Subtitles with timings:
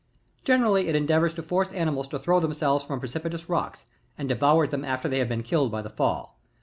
[0.43, 3.85] Generally it endeavours to force animds to throw themselves from precipitous rocks,
[4.17, 6.39] and devours them after they have been killed by the fall.